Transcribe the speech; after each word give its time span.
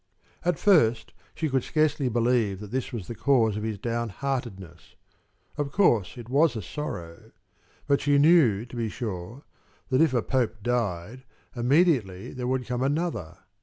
At 0.43 0.57
first 0.57 1.13
she 1.35 1.47
could 1.47 1.63
scarcely 1.63 2.09
believe 2.09 2.59
that 2.59 2.71
this 2.71 2.91
was 2.91 3.05
the 3.05 3.13
cause 3.13 3.55
of 3.55 3.61
his 3.61 3.77
downheartedness. 3.77 4.95
Of 5.59 5.71
course 5.71 6.17
it 6.17 6.27
was 6.27 6.55
a 6.55 6.61
sorrow; 6.63 7.31
but 7.85 8.01
she 8.01 8.17
knew, 8.17 8.65
to 8.65 8.75
be 8.75 8.89
sure, 8.89 9.43
that 9.89 10.01
if 10.01 10.15
a 10.15 10.23
Pope 10.23 10.63
died, 10.63 11.23
immediately 11.55 12.33
there 12.33 12.47
would 12.47 12.65
come 12.65 12.81
another. 12.81 13.43